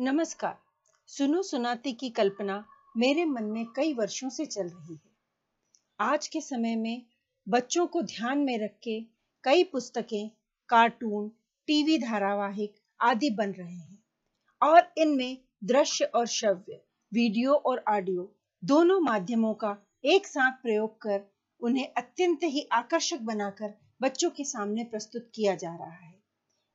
[0.00, 0.58] नमस्कार।
[1.06, 2.64] सुनो सुनाती की कल्पना
[2.96, 5.10] मेरे मन में कई वर्षों से चल रही है।
[6.00, 7.02] आज के समय में
[7.48, 9.00] बच्चों को ध्यान में रख के
[9.44, 10.30] कई पुस्तकें,
[10.68, 11.28] कार्टून,
[11.66, 14.02] टीवी धारावाहिक आदि बन रहे हैं
[14.62, 16.80] और इनमें दृश्य और श्रव्य,
[17.12, 21.20] वीडियो और ऑडियो दोनों माध्यमों का एक साथ प्रयोग कर
[21.60, 26.14] उन्हें अत्यंत ही आकर्षक बनाकर बच्चों के सामने प्रस्तुत किया जा रहा है।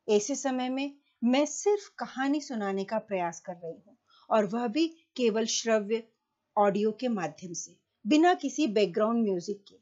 [0.07, 3.97] ऐसे समय में मैं सिर्फ़ कहानी सुनाने का प्रयास कर रही हूँ,
[4.29, 6.03] और वह भी केवल श्रव्य
[6.57, 7.75] ऑडियो के माध्यम से,
[8.05, 9.75] बिना किसी बैकग्राउंड म्यूज़िक के,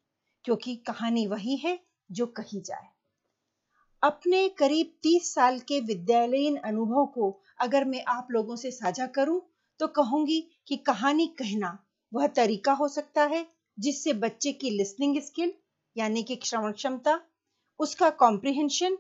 [0.45, 1.77] क्योंकि कहानी वही है
[2.09, 2.87] जो कही जाए।
[4.03, 7.29] अपने करीब तीस साल के विद्यालयीन अनुभव को
[7.59, 9.41] अगर मैं आप लोगों से साझा करूँ
[9.79, 11.77] तो कहूँगी कि कहानी कहना
[12.11, 13.45] वह तरीका हो सकता है,
[13.77, 15.53] जिससे बच्चे की लिसनिंग स्किल
[15.95, 17.19] यानी कि श्रवण क्षमता,
[17.79, 18.97] उसका कॉम्प्रिहेंशन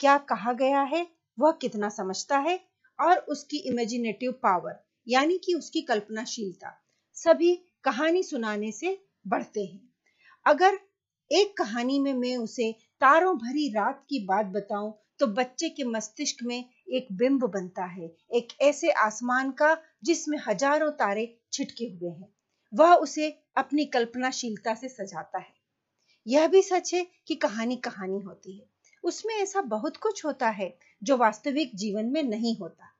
[0.00, 1.06] क्या कहा गया है
[1.40, 2.58] वह कितना समझता है
[2.98, 6.70] और उसकी इमेजिनेटिव पावर यानी कि उसकी कल्पनाशीलता,
[7.16, 9.88] सभी कहानी सुनाने से बढ़ते हैं।
[10.46, 10.78] अगर
[11.30, 16.42] एक कहानी में मैं उसे तारों भरी रात की बात बताऊँ तो बच्चे के मस्तिष्क
[16.42, 22.28] में एक बिंब बनता है, एक ऐसे आसमान का जिसमें हज़ारों तारे छिटके हुए हैं।
[22.72, 25.52] वह उसे अपनी कल्पनाशीलता से सजाता है।
[26.26, 28.64] यह भी सच है कि कहानी कहानी होती है।
[29.04, 32.92] उसमें ऐसा बहुत कुछ होता है जो वास्तविक जीवन में नहीं होता।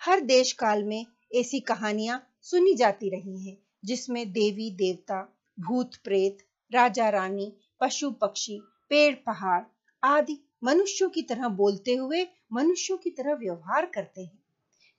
[0.00, 6.38] हर देश काल में ऐसी कहानियाँ सुनी जाती रही हैं, जिसमें देवी, देवता, भूत प्रेत,
[6.72, 9.62] राजा रानी, पशु पक्षी, पेड़ पहाड़
[10.02, 14.38] आदि मनुष्यों की तरह बोलते हुए मनुष्यों की तरह व्यवहार करते हैं।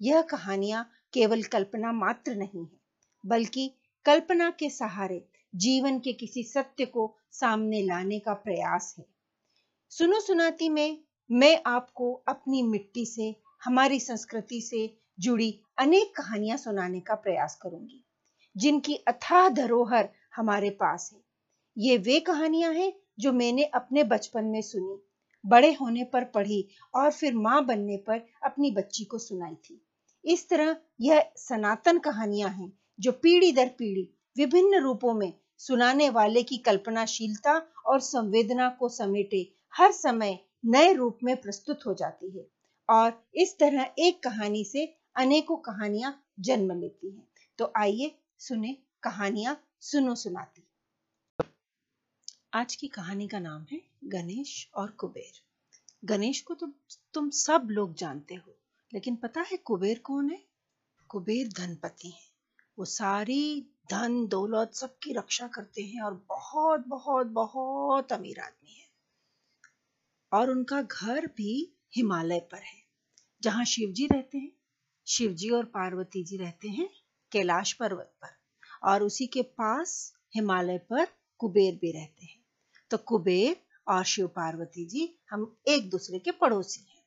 [0.01, 2.79] यह कहानियाँ केवल कल्पना मात्र नहीं है,
[3.25, 3.71] बल्कि
[4.05, 9.12] कल्पना के सहारे जीवन के किसी सत्य को सामने लाने का प्रयास है।
[9.93, 10.97] सुनो सुनाती में
[11.29, 14.79] मैं आपको अपनी मिट्टी से, हमारी संस्कृति से
[15.19, 18.03] जुड़ी अनेक कहानियाँ सुनाने का प्रयास करूँगी,
[18.55, 21.19] जिनकी अथाह धरोहर हमारे पास है।
[21.77, 24.97] ये वे कहानियाँ हैं जो मैंने अपने बचपन में सुनी,
[25.43, 29.81] बड़े होने पर पढ़ी और फिर माँ बनने पर अपनी बच्ची को सुनाई थी।
[30.25, 36.43] इस तरह यह सनातन कहानियाँ हैं जो पीढ़ी दर पीढ़ी विभिन्न रूपों में सुनाने वाले
[36.43, 42.45] की कल्पनाशीलता और संवेदना को समेटे हर समय नए रूप में प्रस्तुत हो जाती है
[42.89, 44.85] और इस तरह एक कहानी से
[45.15, 47.27] अनेकों कहानियाँ जन्म लेती हैं।
[47.59, 50.63] तो आइए सुने कहानियाँ सुनो सुनाती।
[52.53, 55.41] आज की कहानी का नाम है गणेश और कुबेर।
[56.05, 56.67] गणेश को तो
[57.13, 58.55] तुम सब लोग जानते हो,
[58.93, 60.39] लेकिन पता है कुबेर कौन है?
[61.09, 62.31] कुबेर धनपति है।
[62.79, 63.61] वो सारी
[63.91, 68.82] धन दौलत सबकी रक्षा करते हैं और बहुत बहुत बहुत अमीर आदमी है।
[70.33, 72.81] और उनका घर भी हिमालय पर है।
[73.43, 74.51] जहाँ शिव जी रहते हैं
[75.07, 76.89] शिव जी और पार्वती जी रहते हैं
[77.31, 78.35] कैलाश पर्वत पर
[78.89, 81.07] और उसी के पास हिमालय पर
[81.39, 82.43] कुबेर भी रहते हैं।
[82.91, 83.55] तो कुबेर
[83.87, 87.01] और शिव पार्वती जी हम एक दूसरे के पड़ोसी हैं।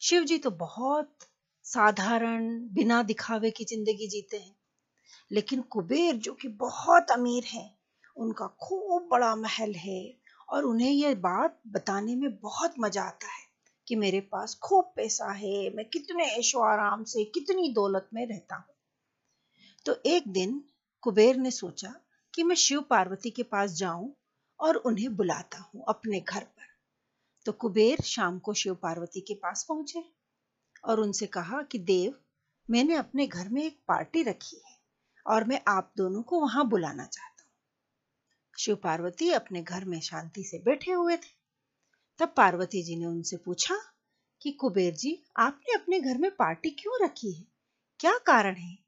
[0.00, 1.18] शिव जी तो बहुत
[1.64, 4.56] साधारण, बिना दिखावे की ज़िंदगी जीते हैं।
[5.30, 7.74] लेकिन कुबेर जो कि बहुत अमीर है,
[8.16, 10.21] उनका खूब बड़ा महल है
[10.52, 13.42] और उन्हें यह बात बताने में बहुत मज़ा आता है
[13.88, 18.56] कि मेरे पास खूब पैसा है, मैं कितने ऐशो आराम से, कितनी दौलत में रहता
[18.56, 18.74] हूँ।
[19.86, 20.64] तो एक दिन
[21.02, 21.94] कुबेर ने सोचा
[22.34, 24.16] कि मैं शिव पार्वती के पास जाऊँ
[24.60, 26.66] और उन्हें बुलाता हूँ अपने घर पर।
[27.46, 30.04] तो कुबेर शाम को शिव पार्वती के पास पहुँचे
[30.84, 32.14] और उनसे कहा कि, देव,
[32.70, 34.76] मैंने अपने घर में एक पार्टी रखी है
[35.26, 37.31] और मैं आप दोनों को वहाँ बुलाना चाहता
[38.62, 41.42] शिव पार्वती अपने घर में शांति से बैठे हुए थे।
[42.18, 43.78] तब पार्वती जी ने उनसे पूछा
[44.42, 47.46] कि, कुबेर जी, आपने अपने घर में पार्टी क्यों रखी है?
[48.00, 48.78] क्या कारण है?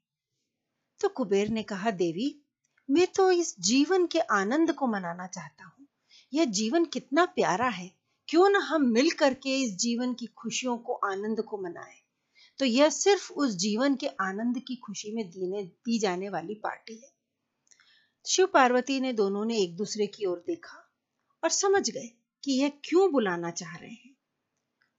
[0.99, 2.41] तो कुबेर ने कहा, देवी,
[2.89, 5.87] मैं तो इस जीवन के आनंद को मनाना चाहता हूँ।
[6.33, 7.91] यह जीवन कितना प्यारा है।
[8.27, 12.01] क्यों ना हम मिल करके इस जीवन की खुशियों को, आनंद को मनाएँ?
[12.59, 16.95] तो यह सिर्फ़ उस जीवन के आनंद की खुशी में दीने, दी जाने वाली पार्टी
[16.95, 17.14] है।
[18.27, 20.91] शिव पार्वती ने दोनों ने एक दूसरे की ओर देखा
[21.43, 22.09] और समझ गए
[22.43, 24.15] कि यह क्यों बुलाना चाह रहे हैं।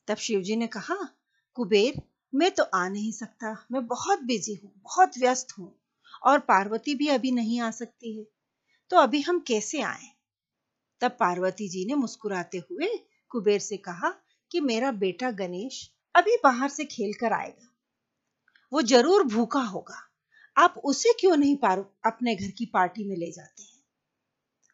[0.09, 1.09] तब शिव जी ने कहा,
[1.55, 2.03] कुबेर,
[2.35, 5.81] मैं तो आ नहीं सकता। मैं बहुत बिज़ी हूँ, बहुत व्यस्त हूँ
[6.25, 8.27] और पार्वती भी अभी नहीं आ सकती है।
[8.91, 10.09] तो अभी हम कैसे आए?
[11.01, 12.89] तब पार्वती जी ने मुस्कुराते हुए
[13.31, 14.11] कुबेर से कहा
[14.51, 17.73] कि मेरा बेटा गणेश अभी बाहर से खेल कर आएगा।
[18.73, 20.06] वो ज़रूर भूखा होगा।
[20.57, 21.79] आप उसे क्यों नहीं पार?
[22.07, 23.83] अपने घर की पार्टी में ले जाते हैं।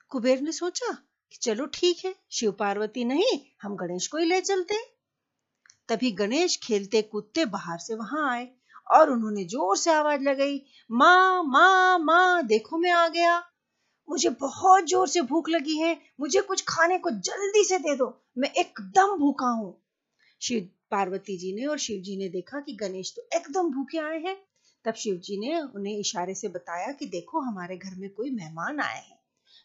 [0.08, 0.92] कुबेर ने सोचा
[1.30, 4.74] कि चलो ठीक है, शिव पार्वती नहीं, हम गणेश को ही ले चलते
[5.88, 8.48] तभी गणेश खेलते कूदते बाहर से वहाँ आए
[8.90, 13.42] और उन्होंने ज़ोर से आवाज़ लगाई, माँ माँ माँ, देखो मैं आ गया।
[14.08, 18.06] मुझे बहुत ज़ोर से भूख लगी है, मुझे कुछ खाने को जल्दी से दे दो,
[18.38, 19.74] मैं एकदम भूखा हूँ।
[20.40, 24.18] शिव पार्वती जी ने और शिव जी ने देखा कि गणेश तो एकदम भूखे आए
[24.18, 24.36] हैं।
[24.84, 28.80] तब शिव जी ने उन्हें इशारे से बताया कि देखो, हमारे घर में कोई मेहमान
[28.80, 29.18] आए हैं।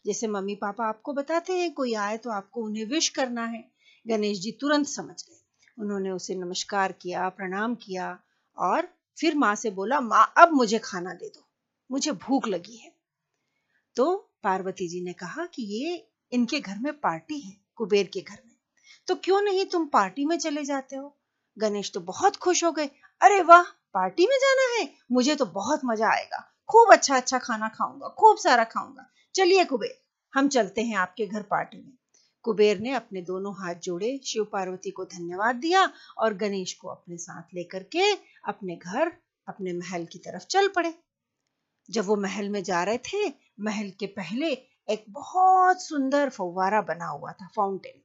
[0.06, 3.70] जैसे मम्मी पापा आपको बताते हैं, कोई आए तो आपको उन्हें विश करना है।
[4.08, 5.40] गणेश जी तुरंत समझ गए।
[5.78, 8.20] उन्होंने उसे नमस्कार किया, प्रणाम किया
[8.56, 8.88] और
[9.20, 11.48] फिर माँ से बोला, माँ, अब मुझे खाना दे दो।
[11.90, 12.92] मुझे भूख लगी है।
[13.96, 18.38] तो पार्वती जी ने कहा कि ये इनके घर में पार्टी है, कुबेर के घर
[18.46, 18.54] में।
[19.06, 21.16] तो क्यों नहीं तुम पार्टी में चले जाते हो?
[21.58, 22.86] गणेश तो बहुत खुश हो गए।
[23.20, 23.77] अरे वाह!
[23.94, 24.88] पार्टी में जाना है?
[25.12, 26.38] मुझे तो बहुत मज़ा आएगा।
[26.68, 29.98] खूब अच्छा अच्छा खाना खाऊँगा, खूब सारा खाऊँगा। चलिए कुबेर,
[30.34, 31.92] हम चलते हैं आपके घर पार्टी में।
[32.42, 37.16] कुबेर ने अपने दोनों हाथ जोड़े, शिव पार्वती को धन्यवाद दिया और गणेश को अपने
[37.16, 38.12] साथ लेकर के
[38.44, 39.12] अपने घर,
[39.48, 40.94] अपने महल की तरफ़ चल पड़े।
[41.90, 43.28] जब वो महल में जा रहे थे,
[43.60, 44.46] महल के पहले
[44.90, 48.02] एक बहुत सुंदर फव्वारा बना हुआ था फाउंटेन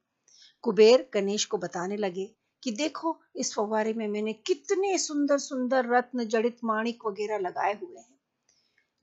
[0.62, 6.25] कुबेर गणेश को बताने लगे कि देखो, इस फव्वारे में मैंने कितने सुंदर सुंदर रत्न,
[6.25, 8.19] जड़ित माणिक वगैरह लगाए हुए हैं।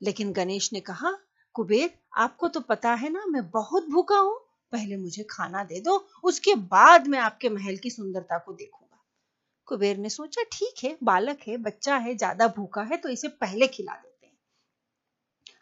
[0.01, 1.17] लेकिन गणेश ने कहा,
[1.53, 4.39] कुबेर, आपको तो पता है ना, मैं बहुत भूखा हूँ,
[4.71, 9.03] पहले मुझे खाना दे दो, उसके बाद मैं आपके महल की सुंदरता को देखूँगा।
[9.65, 13.67] कुबेर ने सोचा, ठीक है, बालक है, बच्चा है, ज़्यादा भूखा है तो इसे पहले
[13.67, 14.33] खिला देते हैं।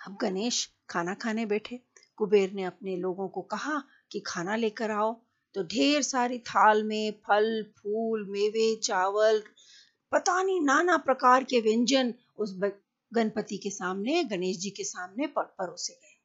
[0.08, 1.80] अब गणेश खाना खाने बैठे।
[2.18, 5.22] कुबेर ने अपने लोगों को कहा कि खाना लेकर आओ।
[5.56, 9.42] तो ढेर सारी थाल में फल, फूल, मेवे, चावल,
[10.12, 12.54] पता नहीं नाना प्रकार के व्यंजन उस
[13.12, 16.18] गणपति के सामने, गणेश जी के सामने पर परोसे गए।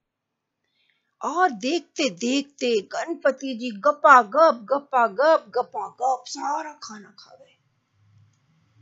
[1.21, 7.57] और देखते देखते गणपति जी गपा गप गपा गप गपा गप सारा खाना खा गए।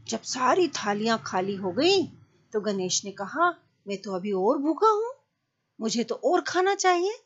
[0.07, 2.07] जब सारी थालियाँ खाली हो गई
[2.53, 3.51] तो गणेश ने कहा,
[3.87, 5.13] मैं तो अभी और भूखा हूँ,
[5.81, 7.19] मुझे तो और खाना चाहिए।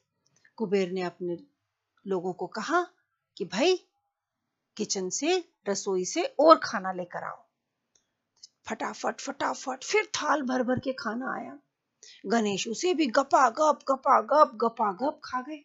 [0.56, 1.38] कुबेर ने अपने
[2.06, 2.86] लोगों को कहा
[3.36, 3.76] कि भाई
[4.76, 7.44] किचन से, रसोई से और खाना लेकर आओ।
[8.68, 11.58] फटाफट फटाफट, फिर थाल भर भर के खाना आया।
[12.26, 15.64] गणेश उसे भी गपा गप गपा गप गपा गप खा गए।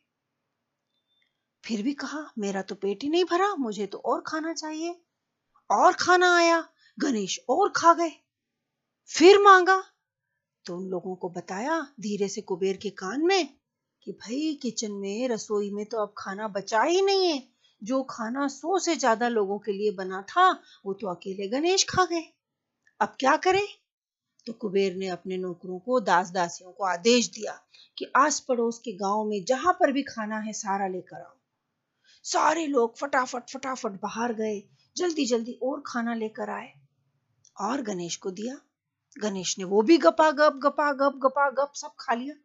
[1.66, 5.02] फिर भी कहा, मेरा तो पेट ही नहीं भरा, मुझे तो और खाना चाहिए।
[5.72, 6.70] और खाना आया,
[7.00, 8.12] गणेश और खा गए।
[9.08, 9.84] फिर मांगा
[10.66, 13.58] तो उन लोगों को बताया धीरे से कुबेर के कान में
[14.04, 17.51] कि भाई किचन में, रसोई में तो अब खाना बचा ही नहीं है।
[17.84, 20.52] जो खाना सौ से ज़्यादा लोगों के लिए बना था,
[20.86, 22.34] वो तो अकेले गणेश खा गए।
[23.00, 23.68] अब क्या करें?
[24.48, 27.60] तो कुबेर ने अपने नौकरों को दास दासियों को आदेश दिया
[27.98, 31.38] कि आस पड़ोस के गाँव में जहाँ पर भी खाना है सारा लेकर आओ।
[32.24, 34.64] सारे लोग फटाफट फटाफट बाहर गए
[34.98, 36.74] जल्दी जल्दी और खाना लेकर आए।
[37.62, 38.62] और गणेश को दिया।
[39.20, 42.36] गणेश ने वो भी गपा गप गपा गप गपा गप सब खा लिया।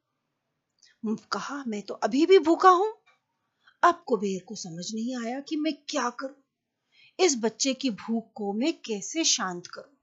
[1.33, 2.95] कहा, मैं तो अभी भी भूखा हूँ।
[3.87, 6.45] अब कुबेर को समझ नहीं आया कि मैं क्या करूँ?
[7.21, 9.97] इस बच्चे की भूख को मैं कैसे शांत करूँ?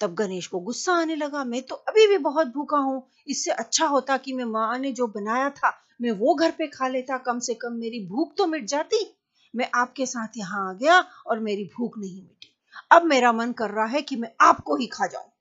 [0.00, 3.86] तब गणेश को गुस्सा आने लगा, मैं तो अभी भी बहुत भूखा हूँ। इससे अच्छा
[3.86, 7.38] होता कि मैं माँ ने जो बनाया था, मैं वो घर पे खा लेता। कम
[7.38, 9.16] से कम मेरी भूख तो मिट जाती।
[9.56, 12.56] मैं आपके साथ यहाँ आ गया और मेरी भूख नहीं मिटी।
[12.92, 15.32] अब मेरा मन कर रहा है कि मैं आपको ही खा जाऊँ।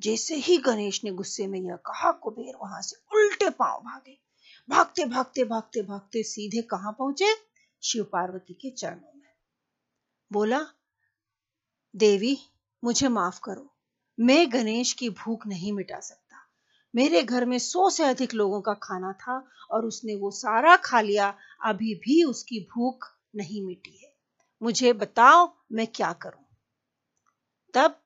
[0.00, 4.27] जैसे ही गणेश ने गुस्से में यह कहा, कुबेर वहाँ से उल्टे पाँव भागे।
[4.68, 7.34] भागते भागते भागते भागते सीधे कहा पहुँचे?
[7.82, 9.30] शिव पार्वती के चरणों में।
[10.32, 10.66] बोला,
[11.96, 12.38] देवी,
[12.84, 13.76] मुझे माफ़ करो।
[14.20, 16.36] मैं गणेश की भूख नहीं मिटा सकता।
[16.94, 21.00] मेरे घर में सौ से अधिक लोगों का खाना था और उसने वो सारा खा
[21.00, 21.34] लिया।
[21.64, 24.16] अभी भी उसकी भूख नहीं मिटी है।
[24.62, 26.44] मुझे बताओ, मैं क्या करूँ?
[27.74, 28.00] तब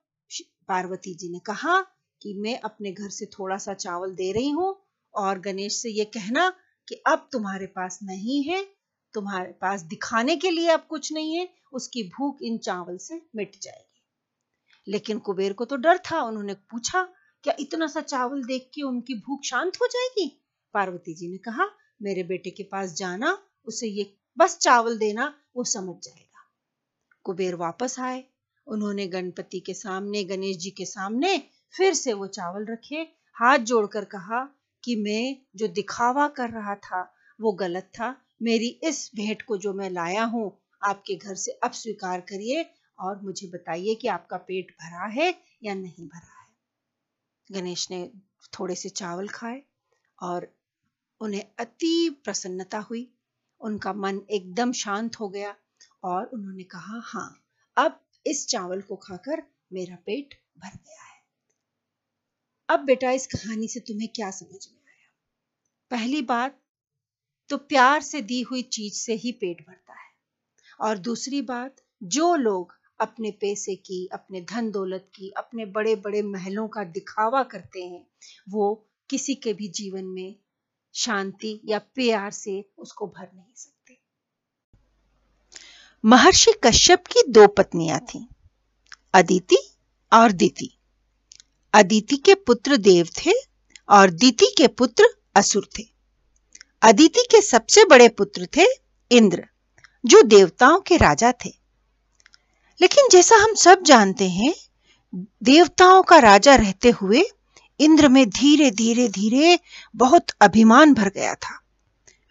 [0.67, 1.81] पार्वती जी ने कहा
[2.21, 4.82] कि मैं अपने घर से थोड़ा सा चावल दे रही हूँ।
[5.15, 6.53] और गणेश से ये कहना
[6.89, 8.67] कि अब तुम्हारे पास नहीं है,
[9.13, 13.59] तुम्हारे पास दिखाने के लिए अब कुछ नहीं है, उसकी भूख इन चावल से मिट
[13.61, 14.05] जाएगी।
[14.91, 17.03] लेकिन कुबेर को तो डर था, उन्होंने पूछा,
[17.43, 20.43] क्या इतना सा चावल देख के उनकी भूख शांत हो जाएगी?
[20.73, 21.65] पार्वती जी ने कहा,
[22.01, 26.51] मेरे बेटे के पास जाना, उसे ये बस चावल देना, वो समझ जाएगा।
[27.23, 28.23] कुबेर वापस आए,
[28.67, 32.95] उन्होंने गणपति के सामने, गणेश जी के सामने फिर से वो चावल रखे,
[33.33, 37.01] हाथ जोड़कर कहा कि मैं जो दिखावा कर रहा था,
[37.39, 41.71] वो गलत था। मेरी इस भेंट को जो मैं लाया हूँ, आपके घर से अब
[41.71, 42.65] स्वीकार करिए
[42.99, 46.47] और मुझे बताइए कि आपका पेट भरा है या नहीं भरा है।
[47.49, 48.11] गणेश ने
[48.59, 49.61] थोड़े से चावल खाए
[50.21, 50.47] और
[51.21, 53.09] उन्हें अति प्रसन्नता हुई।
[53.61, 55.55] उनका मन एकदम शांत हो गया
[56.03, 57.29] और उन्होंने कहा हाँ
[57.77, 61.12] अब इस चावल को खाकर मेरा पेट भर गया है।
[62.73, 65.13] अब बेटा इस कहानी से तुम्हें क्या समझ में आया?
[65.91, 66.59] पहली बात
[67.49, 70.09] तो प्यार से दी हुई चीज़ से ही पेट भरता है।
[70.81, 76.21] और दूसरी बात, जो लोग अपने पैसे की, अपने धन दौलत की, अपने बड़े बड़े
[76.21, 78.07] महलों का दिखावा करते हैं,
[78.49, 80.35] वो किसी के भी जीवन में
[80.93, 83.97] शांति या प्यार से उसको भर नहीं सकते।
[86.05, 88.25] महर्षि कश्यप की दो पत्नियाँ थीं,
[89.13, 89.73] अदिति
[90.13, 90.77] और दिति।
[91.73, 93.31] अदिति के पुत्र देव थे
[93.89, 95.83] और दिति के पुत्र असुर थे।
[96.81, 98.65] अदिति के सबसे बड़े पुत्र थे
[99.11, 99.47] इंद्र,
[100.05, 101.49] जो देवताओं के राजा थे।
[102.81, 104.53] लेकिन जैसा हम सब जानते हैं,
[105.43, 107.23] देवताओं का राजा रहते हुए
[107.79, 109.59] इंद्र में धीरे धीरे धीरे
[109.95, 111.59] बहुत अभिमान भर गया था।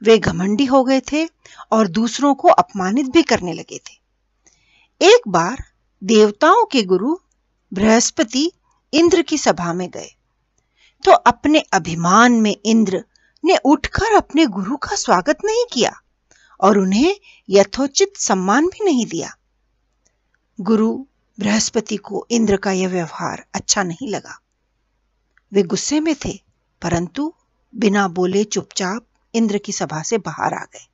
[0.03, 1.29] वे घमंडी हो गए थे
[1.73, 4.03] और दूसरों को अपमानित भी करने लगे थे।
[5.07, 5.65] एक बार
[6.05, 7.17] देवताओं के गुरु
[7.73, 8.53] बृहस्पति
[8.93, 10.17] इंद्र की सभा में गए।
[11.05, 13.05] तो अपने अभिमान में इंद्र
[13.45, 16.03] ने उठकर अपने गुरु का स्वागत नहीं किया
[16.61, 17.17] और उन्हें
[17.51, 19.37] यथोचित सम्मान भी नहीं दिया।
[20.61, 21.05] गुरु
[21.41, 24.41] बृहस्पति को इंद्र का यह व्यवहार अच्छा नहीं लगा।
[25.53, 26.41] वे गुस्से में थे,
[26.83, 27.35] परंतु
[27.75, 30.87] बिना बोले चुपचाप इंद्र की सभा से बाहर आ गए।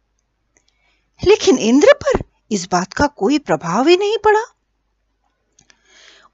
[1.25, 4.43] लेकिन इंद्र पर इस बात का कोई प्रभाव ही नहीं पड़ा।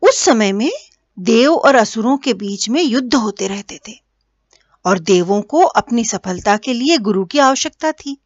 [0.02, 0.72] उस समय में
[1.18, 3.92] देव और असुरों के बीच में युद्ध होते रहते थे
[4.84, 8.16] और देवों को अपनी सफलता के लिए गुरु की आवश्यकता थी।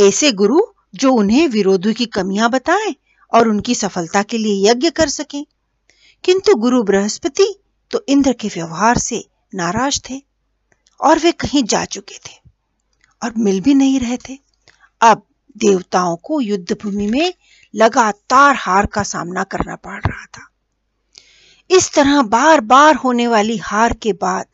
[0.00, 0.60] ऐसे गुरु
[0.94, 2.94] जो उन्हें विरोधी की कमियाँ बताएँ
[3.32, 5.44] और उनकी सफलता के लिए यज्ञ कर सकें।
[6.24, 7.54] किंतु गुरु बृहस्पति
[7.90, 9.24] तो इंद्र के व्यवहार से
[9.54, 10.22] नाराज़ थे
[11.00, 12.50] और वे कहीं जा चुके थे
[13.22, 14.38] और मिल भी नहीं रहे थे।
[15.00, 15.22] अब
[15.56, 17.34] देवताओं को युद्ध भूमि में
[17.74, 20.48] लगातार हार का सामना करना पड़ रहा था।
[21.70, 24.46] इस तरह बार बार होने वाली हार के बाद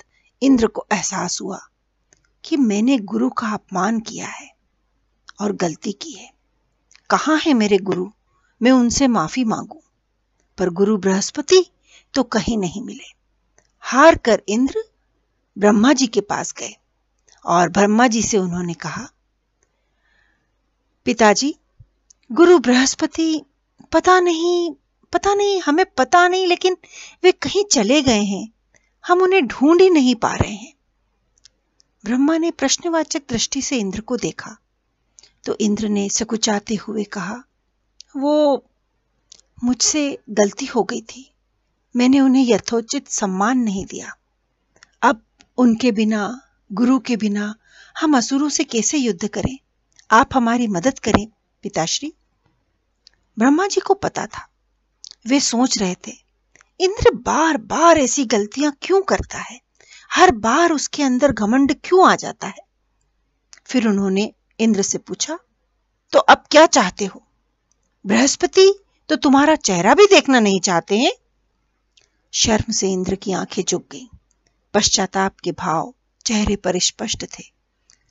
[0.42, 1.60] इंद्र को एहसास हुआ
[2.44, 4.54] कि मैंने गुरु का अपमान किया है
[5.40, 6.32] और गलती की है।
[7.10, 8.10] कहाँ है मेरे गुरु?
[8.62, 9.82] मैं उनसे माफ़ी मांगू।
[10.58, 11.66] पर गुरु बृहस्पति
[12.14, 13.14] तो कहीं नहीं मिले।
[13.80, 14.84] हार कर इंद्र
[15.58, 16.76] ब्रह्मा जी के पास गए
[17.46, 19.08] और ब्रह्मा जी से उन्होंने कहा,
[21.04, 21.56] पिताजी,
[22.32, 23.42] गुरु बृहस्पति
[23.92, 24.74] पता नहीं
[25.12, 26.76] पता नहीं, हमें पता नहीं, लेकिन
[27.22, 28.48] वे कहीं चले गए हैं।
[29.06, 30.74] हम उन्हें ढूंढ ही नहीं पा रहे हैं।
[32.04, 34.56] ब्रह्मा ने प्रश्नवाचक दृष्टि से इंद्र को देखा।
[35.44, 37.44] तो इंद्र ने सकुचाते हुए कहा,
[38.16, 38.64] वो
[39.64, 41.32] मुझसे गलती हो गई थी।
[41.96, 44.16] मैंने उन्हें यथोचित सम्मान नहीं दिया।
[45.02, 45.22] अब
[45.58, 46.40] उनके बिना,
[46.72, 47.54] गुरु के बिना
[48.00, 49.58] हम असुरों से कैसे युद्ध करें?
[50.10, 51.26] आप हमारी मदद करें,
[51.62, 52.12] पिताश्री।
[53.38, 54.48] ब्रह्मा जी को पता था।
[55.26, 56.12] वे सोच रहे थे,
[56.80, 59.60] इंद्र बार बार ऐसी गलतियाँ क्यों करता है?
[60.12, 62.62] हर बार उसके अंदर घमंड क्यों आ जाता है?
[63.66, 65.38] फिर उन्होंने इंद्र से पूछा
[66.12, 67.22] तो अब क्या चाहते हो?
[68.04, 68.72] बृहस्पति
[69.08, 71.12] तो तुम्हारा चेहरा भी देखना नहीं चाहते हैं?
[72.32, 74.06] शर्म से इंद्र की आँखें झुक गईं।
[74.74, 75.94] पश्चाताप के भाव
[76.26, 77.42] चेहरे पर स्पष्ट थे।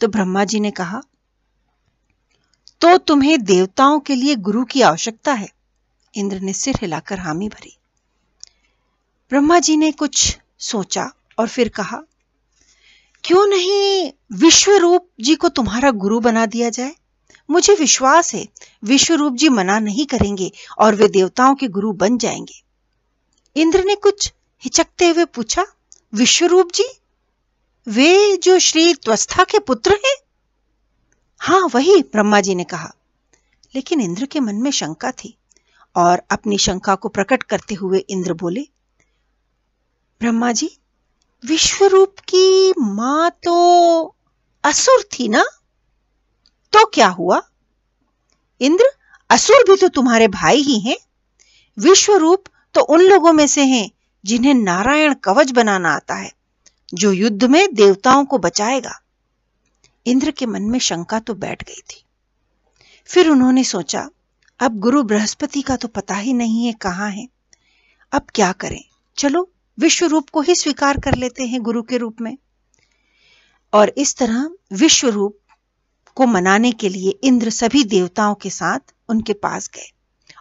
[0.01, 1.01] तो ब्रह्मा जी ने कहा
[2.81, 5.49] तो तुम्हें देवताओं के लिए गुरु की आवश्यकता है?
[6.15, 7.77] इंद्र ने सिर हिलाकर हामी भरी।
[9.29, 12.01] ब्रह्मा जी ने कुछ सोचा और फिर कहा,
[13.23, 16.95] क्यों नहीं विश्व रूप जी को तुम्हारा गुरु बना दिया जाए?
[17.49, 18.47] मुझे विश्वास है
[18.83, 22.63] विश्व रूप जी मना नहीं करेंगे और वे देवताओं के गुरु बन जाएँगे।
[23.55, 25.65] इंद्र ने कुछ हिचकते हुए पूछा,
[26.13, 26.85] विश्वरूप जी,
[27.87, 30.15] वे जो श्री त्वस्था के पुत्र हैं?
[31.39, 32.93] हाँ वही, ब्रह्मा जी ने कहा।
[33.75, 35.37] लेकिन इंद्र के मन में शंका थी।
[35.95, 38.61] और अपनी शंका को प्रकट करते हुए इंद्र बोले,
[40.19, 40.77] ब्रह्मा जी,
[41.45, 44.15] विश्वरूप की माँ तो
[44.63, 45.43] असुर थी ना?
[46.73, 47.41] तो क्या हुआ?
[48.61, 48.85] इंद्र,
[49.29, 50.97] असुर भी तो तुम्हारे भाई ही हैं।
[51.79, 52.43] विश्वरूप
[52.73, 53.91] तो उन लोगों में से हैं
[54.25, 56.31] जिन्हें नारायण कवच बनाना आता है,
[56.93, 59.01] जो युद्ध में देवताओं को बचाएगा।
[60.05, 62.03] इंद्र के मन में शंका तो बैठ गई थी।
[63.05, 64.09] फिर उन्होंने सोचा
[64.61, 67.27] अब गुरु बृहस्पति का तो पता ही नहीं है कहाँ है।
[68.11, 68.83] अब क्या करें?
[69.17, 69.49] चलो,
[69.79, 72.37] विश्व रूप को ही स्वीकार कर लेते हैं गुरु के रूप में।
[73.73, 75.37] और इस तरह विश्व रूप
[76.15, 79.91] को मनाने के लिए इंद्र सभी देवताओं के साथ उनके पास गए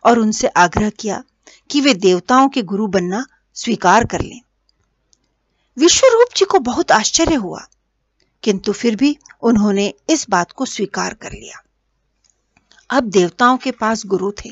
[0.05, 1.25] और उनसे आग्रह किया
[1.71, 4.41] कि वे देवताओं के गुरु बनना स्वीकार कर लें।
[5.79, 7.67] विश्वरूप जी को बहुत आश्चर्य हुआ,
[8.43, 11.63] किंतु फिर भी उन्होंने इस बात को स्वीकार कर लिया।
[12.91, 14.51] अब देवताओं के पास गुरु थे।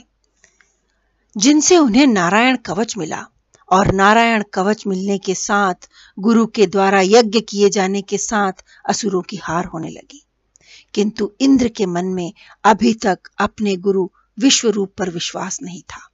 [1.37, 3.26] जिनसे उन्हें नारायण कवच मिला
[3.73, 5.75] और नारायण कवच मिलने के साथ,
[6.18, 8.52] गुरु के द्वारा यज्ञ किए जाने के साथ
[8.88, 10.25] असुरों की हार होने लगी।
[10.95, 12.33] किंतु इंद्र के मन में
[12.64, 16.09] अभी तक अपने गुरु विश्व रूप पर विश्वास नहीं था।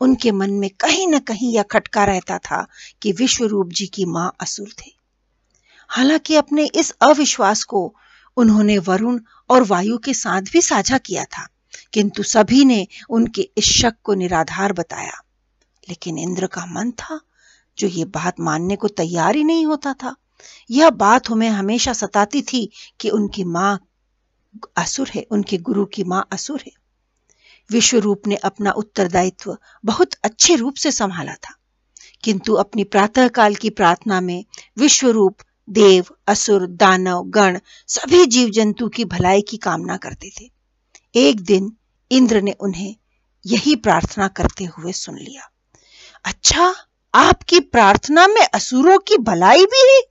[0.00, 2.66] उनके मन में कहीं न कहीं यह खटका रहता था
[3.02, 4.90] कि विश्व रूप जी की माँ असुर थे।
[5.88, 7.94] हालाँकि अपने इस अविश्वास को
[8.36, 11.48] उन्होंने वरुण और वायु के साथ भी साझा किया था।
[11.92, 15.22] किंतु सभी ने उनके इस शक को निराधार बताया।
[15.88, 17.20] लेकिन इंद्र का मन था
[17.78, 20.16] जो ये बात मानने को तैयार ही नहीं होता था।
[20.70, 23.86] यह बात हमें हमेशा सताती थी कि उनकी माँ
[24.76, 26.72] असुर है, उनके गुरु की माँ असुर है।
[27.70, 31.56] विश्व रूप ने अपना उत्तरदायित्व बहुत अच्छे रूप से संभाला था।
[32.24, 34.44] किंतु अपनी प्रातः काल की प्रार्थना में
[34.78, 35.36] विश्व रूप
[35.70, 40.53] देव, असुर, दानव, गण सभी जीव जंतु की भलाई की कामना करते थे।
[41.14, 41.76] एक दिन
[42.10, 42.96] इंद्र ने उन्हें
[43.46, 45.50] यही प्रार्थना करते हुए सुन लिया।
[46.24, 46.74] अच्छा
[47.14, 50.02] आपकी प्रार्थना में असुरों की भलाई भी है।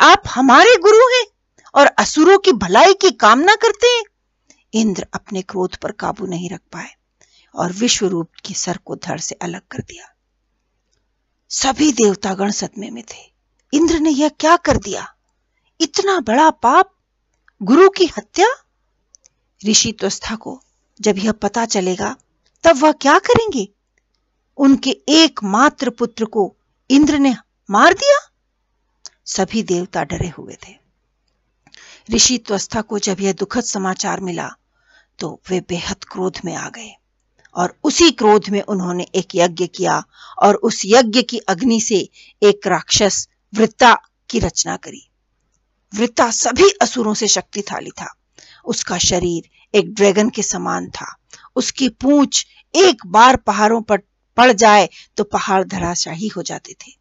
[0.00, 1.26] आप हमारे गुरु हैं
[1.74, 4.02] और असुरों की भलाई की कामना करते हैं।
[4.74, 6.94] इंद्र अपने क्रोध पर काबू नहीं रख पाए
[7.54, 10.14] और विश्व रूप के सर को धड़ से अलग कर दिया।
[11.48, 13.32] सभी देवतागण सदमे में थे।
[13.72, 15.14] इंद्र ने यह क्या कर दिया?
[15.80, 16.94] इतना बड़ा पाप?
[17.62, 18.46] गुरु की हत्या?
[19.66, 20.62] ऋषि त्वस्था को
[21.00, 22.16] जब यह पता चलेगा,
[22.64, 23.68] तब वह क्या करेंगे?
[24.56, 26.56] उनके एकमात्र पुत्र को
[26.90, 27.36] इंद्र ने
[27.70, 28.18] मार दिया?
[29.26, 30.74] सभी देवता डरे हुए थे।
[32.10, 34.50] ऋषि त्वस्था को जब यह दुखद समाचार मिला
[35.18, 36.96] तो वे बेहद क्रोध में आ गए
[37.54, 40.04] और उसी क्रोध में उन्होंने एक यज्ञ किया
[40.42, 42.08] और उस यज्ञ की अग्नि से
[42.42, 43.98] एक राक्षस वृत्ता
[44.30, 45.10] की रचना करी।
[45.94, 48.14] वृत्ता सभी असुरों से शक्तिशाली था।
[48.64, 51.16] उसका शरीर एक ड्रैगन के समान था।
[51.56, 53.98] उसकी पूंछ एक बार पहाड़ों पर
[54.36, 56.92] पड़ जाए तो पहाड़ धराशाही हो जाते थे।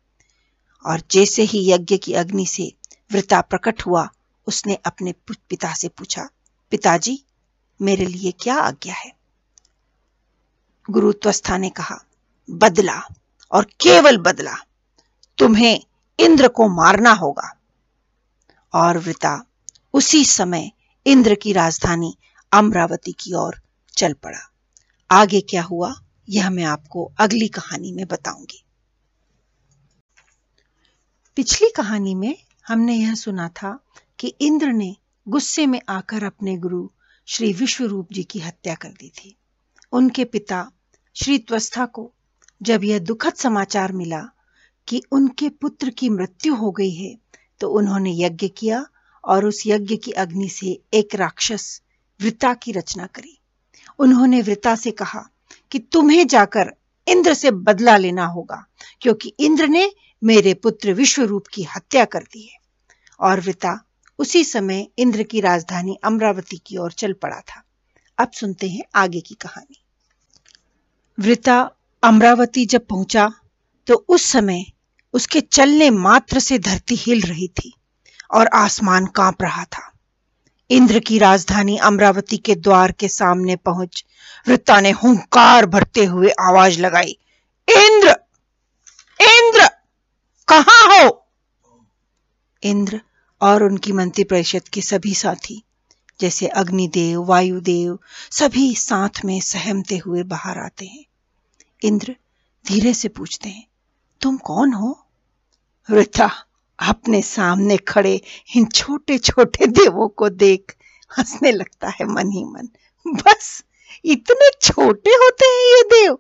[0.86, 2.74] और जैसे ही यज्ञ की अग्नि से
[3.12, 4.10] वृता प्रकट हुआ,
[4.48, 6.30] उसने अपने पिता से पूछा,
[6.72, 7.24] पिताजी,
[7.82, 9.12] मेरे लिए क्या आज्ञा है?
[10.90, 12.00] गुरुत्वस्था ने कहा,
[12.50, 13.02] बदला
[13.52, 14.56] और केवल बदला,
[15.38, 15.82] तुम्हें
[16.20, 17.56] इंद्र को मारना होगा।
[18.74, 19.44] और वृता,
[19.94, 20.72] उसी समय
[21.10, 22.18] इंद्र की राजधानी
[22.52, 23.62] अमरावती की ओर
[23.98, 24.52] चल पड़ा।
[25.12, 25.96] आगे क्या हुआ,
[26.30, 28.66] यह मैं आपको अगली कहानी में बताऊँगी।
[31.36, 33.80] पिछली कहानी में हमने यह सुना था
[34.20, 34.96] कि इंद्र ने
[35.28, 36.90] गुस्से में आकर अपने गुरु
[37.26, 39.36] श्री विश्वरूप जी की हत्या कर दी थी।
[39.92, 40.72] उनके पिता
[41.16, 42.14] श्री त्वस्था को
[42.62, 44.30] जब यह दुखद समाचार मिला
[44.88, 47.18] कि उनके पुत्र की मृत्यु हो गई है
[47.60, 48.86] तो उन्होंने यज्ञ किया
[49.30, 51.82] और उस यज्ञ की अग्नि से एक राक्षस
[52.20, 53.38] वृता की रचना करी।
[54.00, 55.22] उन्होंने वृता से कहा
[55.72, 56.74] कि तुम्हें जाकर
[57.08, 58.66] इंद्र से बदला लेना होगा,
[59.02, 62.58] क्योंकि इंद्र ने मेरे पुत्र विश्वरूप की हत्या कर दी है।
[63.20, 63.80] और वृता
[64.20, 67.64] उसी समय इंद्र की राजधानी अमरावती की ओर चल पड़ा था।
[68.18, 69.84] अब सुनते हैं आगे की कहानी।
[71.18, 71.60] वृता
[72.04, 73.32] अमरावती जब पहुँचा
[73.88, 74.66] तो उस समय
[75.14, 77.74] उसके चलने मात्र से धरती हिल रही थी।
[78.32, 79.92] और आसमान काँप रहा था।
[80.72, 84.06] इंद्र की राजधानी अमरावती के द्वार के सामने पहुँच
[84.48, 87.18] वृत्ता ने हुंकार भरते हुए आवाज़ लगाई,
[87.70, 88.16] इंद्र!
[89.22, 89.68] इंद्र!
[90.48, 91.28] कहा हो?
[92.64, 93.02] इंद्र
[93.42, 95.64] और उनकी मंत्री परिषद के सभी साथी,
[96.20, 98.00] जैसे अग्निदेव, वायुदेव,
[98.32, 101.06] सभी साथ में सहमते हुए बाहर आते हैं।
[101.84, 102.16] इंद्र
[102.68, 103.68] धीरे से पूछते हैं,
[104.22, 105.08] तुम कौन हो?
[105.90, 106.46] वृथा
[106.88, 108.22] अपने सामने खड़े
[108.56, 110.76] इन छोटे छोटे देवों को देख
[111.18, 112.70] हंसने लगता है मन ही मन।
[113.08, 113.64] बस,
[114.06, 116.14] इतने छोटे होते हैं ये देव।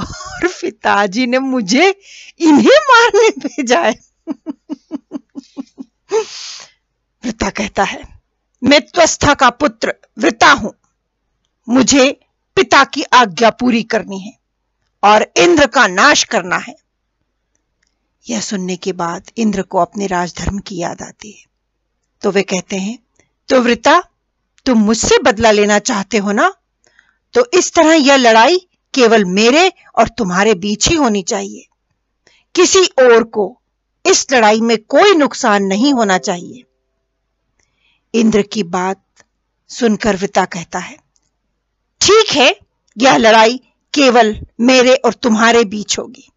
[0.00, 2.00] और पिताजी ने मुझे
[2.38, 3.98] इन्हें मारने भेजा है।
[7.24, 8.20] वृता कहता है,
[8.64, 10.74] मैं त्वस्था का पुत्र, वृता हूँ।
[11.68, 12.20] मुझे
[12.56, 14.38] पिता की आज्ञा पूरी करनी है
[15.04, 16.74] और इंद्र का नाश करना है।
[18.26, 21.44] यह सुनने के बाद इंद्र को अपने राजधर्म की याद आती है।
[22.22, 22.98] तो वे कहते हैं
[23.48, 24.00] तो वृता,
[24.66, 26.52] तुम मुझसे बदला लेना चाहते हो ना?
[27.34, 28.58] तो इस तरह यह लड़ाई
[28.94, 31.66] केवल मेरे और तुम्हारे बीच ही होनी चाहिए।
[32.54, 33.46] किसी और को
[34.04, 36.64] इस लड़ाई में कोई नुकसान नहीं होना चाहिए।
[38.14, 39.02] इंद्र की बात
[39.70, 40.96] सुनकर वृता कहता है,
[42.00, 42.54] ठीक है,
[42.96, 43.60] यह लड़ाई
[43.94, 46.28] केवल मेरे और तुम्हारे बीच होगी।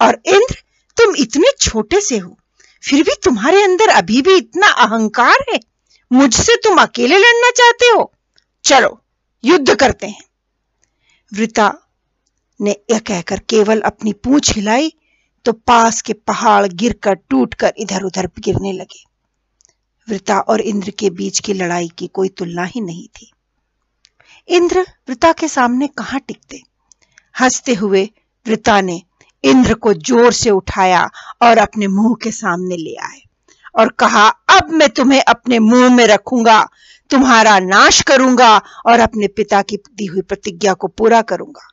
[0.00, 0.62] और इंद्र
[0.96, 2.36] तुम इतने छोटे से हो,
[2.82, 5.60] फिर भी तुम्हारे अंदर अभी भी इतना अहंकार है।
[6.10, 8.12] मुझसे तुम अकेले लड़ना चाहते हो?
[8.64, 9.00] चलो,
[9.44, 10.24] युद्ध करते हैं।
[11.32, 11.72] वृता
[12.60, 14.92] ने यह कहकर केवल अपनी पूंछ हिलाई
[15.44, 19.04] तो पास के पहाड़ गिरकर, टूटकर इधर उधर गिरने लगे।
[20.08, 23.32] वृता और इंद्र के बीच की लड़ाई की कोई तुलना ही नहीं थी।
[24.48, 26.62] इंद्र वृता के सामने कहाँ टिकते?
[27.40, 28.08] हँसते हुए
[28.46, 29.02] वृता ने
[29.44, 31.10] इंद्र को ज़ोर से उठाया
[31.42, 33.20] और अपने मुँह के सामने ले आए
[33.78, 36.68] और कहा, अब मैं तुम्हें अपने मुँह में रखूँगा,
[37.10, 41.68] तुम्हारा नाश करूँगा और अपने पिता की दी हुई प्रतिज्ञा को पूरा करूँगा।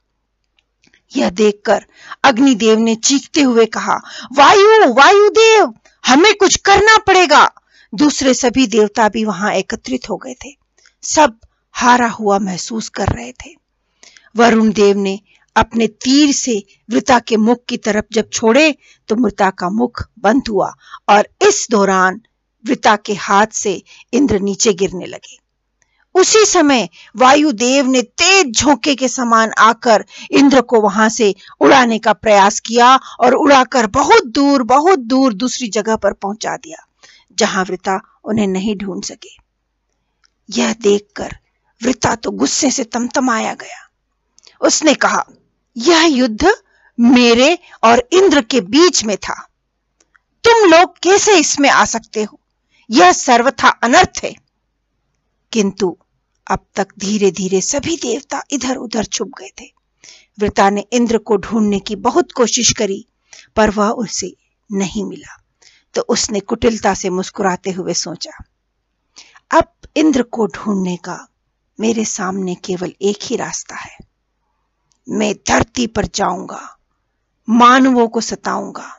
[1.16, 1.86] यह देखकर
[2.24, 3.96] अग्निदेव ने चीखते हुए कहा,
[4.38, 7.52] वायु, वायुदेव, हमें कुछ करना पड़ेगा।
[7.94, 10.56] दूसरे सभी देवता भी वहाँ एकत्रित हो गए थे।
[11.04, 11.40] सब
[11.72, 13.56] हारा हुआ महसूस कर रहे थे।
[14.36, 15.20] वरुण देव ने
[15.58, 18.72] अपने तीर से वृता के मुख की तरफ़ जब छोड़े
[19.10, 20.74] तो मृता का मुख बंद हुआ
[21.10, 22.22] और इस दौरान
[22.66, 23.82] वृता के हाथ से
[24.14, 25.38] इंद्र नीचे गिरने लगे।
[26.16, 32.14] उसी समय वायुदेव ने तेज झोंके के समान आकर इंद्र को वहाँ से उड़ाने का
[32.16, 36.86] प्रयास किया और उड़ाकर बहुत दूर बहुत दूर दूसरी जगह पर पहुँचा दिया,
[37.38, 39.36] जहाँ वृता उन्हें नहीं ढूंढ सके।
[40.50, 41.36] यह देखकर
[41.82, 43.86] वृता तो गुस्से से तमतमाया गया।
[44.62, 45.26] उसने कहा
[45.78, 46.52] यह युद्ध
[47.00, 49.48] मेरे और इंद्र के बीच में था।
[50.44, 52.40] तुम लोग कैसे इसमें आ सकते हो?
[52.90, 54.36] यह सर्वथा अनर्थ है।
[55.52, 55.98] किंतु
[56.52, 59.72] अब तक धीरे धीरे सभी देवता इधर उधर छुप गए थे।
[60.40, 63.06] वृता ने इंद्र को ढूँढने की बहुत कोशिश करी,
[63.56, 64.36] पर वह उसे
[64.72, 65.44] नहीं मिला।
[65.94, 68.32] तो उसने कुटिलता से मुस्कुराते हुए सोचा,
[69.52, 71.28] अब इंद्र को ढूँढने का
[71.80, 73.98] मेरे सामने केवल एक ही रास्ता है।
[75.08, 76.62] मैं धरती पर जाऊँगा,
[77.48, 78.90] मानवों को सताऊँगा,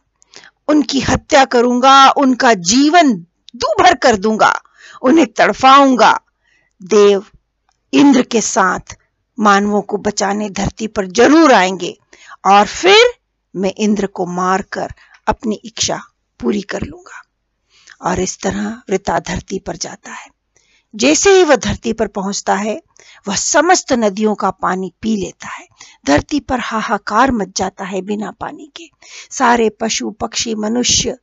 [0.69, 3.13] उनकी हत्या करूँगा, उनका जीवन
[3.55, 4.53] दूभर कर दूँगा,
[5.03, 6.19] उन्हें तड़फाऊँगा।
[6.81, 7.25] देव
[7.93, 8.97] इंद्र के साथ
[9.39, 11.97] मानवों को बचाने धरती पर ज़रूर आएँगे
[12.47, 13.13] और फिर
[13.55, 14.93] मैं इंद्र को मारकर
[15.27, 16.01] अपनी इच्छा
[16.41, 17.23] पूरी कर लूँगा।
[18.03, 20.29] और इस तरह वृता धरती पर जाता है।
[20.95, 22.83] जैसे ही वह धरती पर पहुँचता है,
[23.29, 25.67] वह समस्त नदियों का पानी पी लेता है।
[26.07, 28.85] धरती पर हाहाकार मच जाता है बिना पानी के।
[29.31, 31.19] सारे पशु, पक्षी, मनुष्य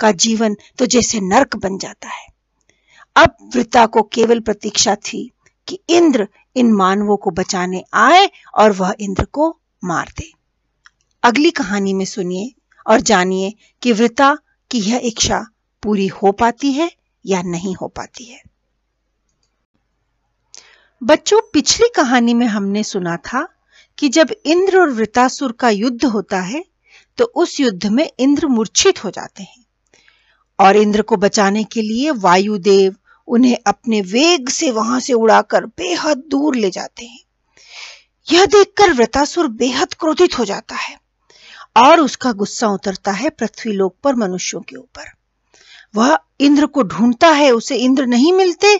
[0.00, 2.26] का जीवन तो जैसे नरक बन जाता है।
[3.16, 5.30] अब वृता को केवल प्रतीक्षा थी
[5.68, 10.32] कि इंद्र इन मानवों को बचाने आए और वह इंद्र को मार दे।
[11.22, 12.52] अगली कहानी में सुनिए
[12.86, 14.38] और जानिए कि वृता
[14.70, 15.46] की यह इच्छा
[15.82, 16.92] पूरी हो पाती है
[17.26, 18.47] या नहीं हो पाती है।
[21.02, 23.46] बच्चों, पिछली कहानी में हमने सुना था
[23.98, 26.64] कि जब इंद्र और वृतासुर का युद्ध होता है
[27.18, 29.64] तो उस युद्ध में इंद्र मूर्छित हो जाते हैं।
[30.58, 32.96] और इंद्र को बचाने के लिए वायुदेव
[33.28, 37.18] उन्हें अपने वेग से वहाँ से उड़ाकर बेहद दूर ले जाते हैं।
[38.26, 40.98] यह देखकर वृतासुर बेहद क्रोधित हो जाता है
[41.78, 45.10] और उसका गुस्सा उतरता है पृथ्वी लोक पर मनुष्यों के ऊपर।
[45.94, 48.76] वह इंद्र को ढूंढता है, उसे इंद्र नहीं मिलते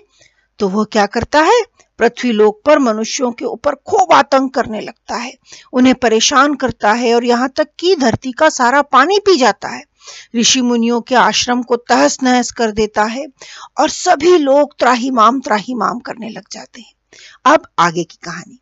[0.61, 1.61] तो वह क्या करता है?
[1.99, 5.33] पृथ्वी लोक पर मनुष्यों के ऊपर खूब आतंक करने लगता है।
[5.73, 9.83] उन्हें परेशान करता है और यहाँ तक कि धरती का सारा पानी पी जाता है।
[10.37, 13.27] ऋषि मुनियों के आश्रम को तहस नहस कर देता है
[13.79, 16.93] और सभी लोग त्राहीमाम त्राहीमाम करने लग जाते हैं।
[17.45, 18.59] अब आगे की कहानी।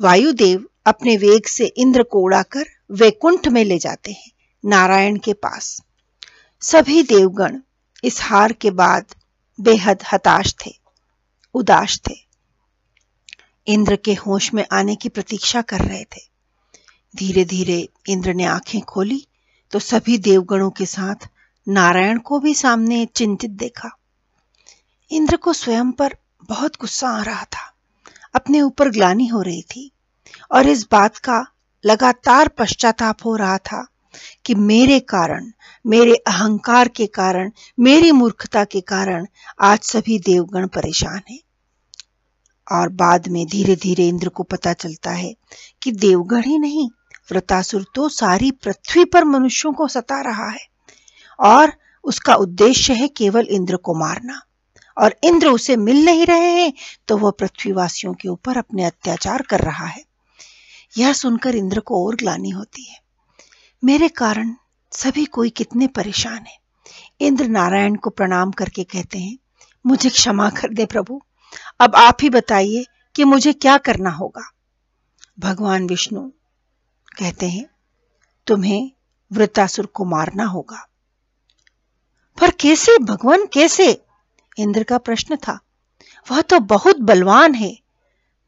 [0.00, 4.30] वायुदेव अपने वेग से इंद्र को उड़ाकर वैकुंठ में ले जाते हैं,
[4.64, 5.80] नारायण के पास।
[6.62, 7.58] सभी देवगण
[8.04, 9.14] इस हार के बाद
[9.58, 10.70] बेहद हताश थे,
[11.54, 12.23] उदास थे।
[13.66, 16.20] इंद्र के होश में आने की प्रतीक्षा कर रहे थे।
[17.16, 19.26] धीरे धीरे इंद्र ने आँखें खोली
[19.72, 21.28] तो सभी देवगणों के साथ
[21.68, 23.96] नारायण को भी सामने चिंतित देखा।
[25.10, 26.16] इंद्र को स्वयं पर
[26.48, 27.72] बहुत गुस्सा आ रहा था।
[28.34, 29.90] अपने ऊपर ग्लानी हो रही थी
[30.52, 31.46] और इस बात का
[31.84, 33.86] लगातार पश्चाताप हो रहा था
[34.44, 35.50] कि मेरे कारण,
[35.86, 37.50] मेरे अहंकार के कारण,
[37.80, 39.26] मेरी मूर्खता के कारण
[39.60, 41.40] आज सभी देवगण परेशान हैं।
[42.72, 45.34] और बाद में धीरे धीरे इंद्र को पता चलता है
[45.82, 46.88] कि देवगढ़ ही नहीं,
[47.30, 50.66] व्रतासुर तो सारी पृथ्वी पर मनुष्यों को सता रहा है।
[51.40, 51.72] और
[52.04, 54.40] उसका उद्देश्य है केवल इंद्र को मारना।
[54.98, 56.72] और इंद्र उसे मिल नहीं रहे हैं
[57.08, 60.04] तो वह पृथ्वीवासियों के ऊपर अपने अत्याचार कर रहा है।
[60.98, 62.98] यह सुनकर इंद्र को और ग्लानी होती है।
[63.84, 64.54] मेरे कारण
[64.92, 66.58] सभी कोई कितने परेशान है।
[67.20, 69.38] इंद्र नारायण को प्रणाम करके कहते हैं,
[69.86, 71.22] मुझे क्षमा कर दे प्रभु।
[71.80, 74.50] अब आप ही बताइए कि मुझे क्या करना होगा।
[75.38, 76.30] भगवान विष्णु
[77.18, 77.66] कहते हैं,
[78.46, 78.90] तुम्हें
[79.32, 80.88] वृतासुर को मारना होगा।
[82.40, 82.98] पर कैसे?
[82.98, 84.04] भगवान कैसे?
[84.58, 85.58] इंद्र का प्रश्न था।
[86.30, 87.78] वह तो बहुत बलवान है।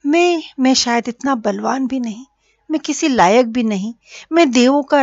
[0.07, 2.25] मैं मैं शायद इतना बलवान भी नहीं,
[2.71, 3.95] मैं किसी लायक भी नहीं,
[4.33, 5.03] मैं देवों का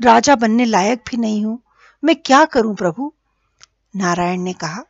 [0.00, 1.62] राजा बनने लायक भी नहीं हूँ।
[2.04, 3.12] मैं क्या करूँ प्रभु?
[3.96, 4.84] नारायण ने कहा,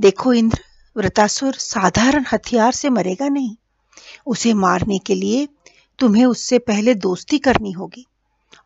[0.00, 0.58] देखो इंद्र
[0.96, 3.56] व्रतासुर साधारण हथियार से मरेगा नहीं।
[4.26, 5.48] उसे मारने के लिए
[5.98, 8.06] तुम्हें उससे पहले दोस्ती करनी होगी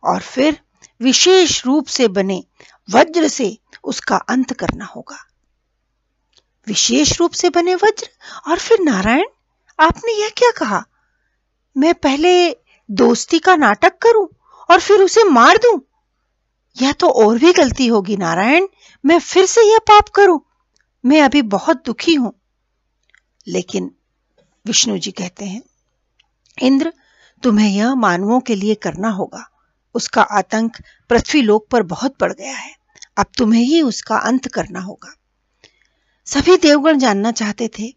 [0.03, 0.59] और फिर
[1.01, 2.43] विशेष रूप से बने
[2.91, 5.25] वज्र से उसका अंत करना होगा।
[6.67, 8.09] विशेष रूप से बने वज्र?
[8.47, 9.25] और फिर नारायण,
[9.79, 10.85] आपने यह क्या कहा?
[11.77, 12.51] मैं पहले
[12.91, 14.27] दोस्ती का नाटक करूँ
[14.69, 15.81] और फिर उसे मार दूँ?
[16.81, 18.67] यह तो और भी गलती होगी नारायण,
[19.05, 20.48] मैं फिर से यह पाप करूँ?
[21.05, 22.33] मैं अभी बहुत दुखी हूँ।
[23.47, 23.95] लेकिन
[24.67, 25.61] विष्णु जी कहते हैं,
[26.61, 26.93] इंद्र,
[27.43, 29.49] तुम्हें यह मानवों के लिए करना होगा।
[29.95, 30.77] उसका आतंक
[31.09, 32.75] पृथ्वी लोक पर बहुत बढ़ गया है।
[33.17, 35.15] अब तुम्हें ही उसका अंत करना होगा।
[36.25, 37.93] सभी देवगण जानना चाहते थे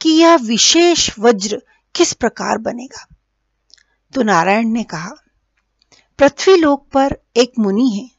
[0.00, 1.62] कि यह विशेष वज्र
[1.94, 3.06] किस प्रकार बनेगा।
[4.14, 5.10] तो नारायण ने कहा,
[6.18, 8.10] पृथ्वी लोक पर एक मुनि है,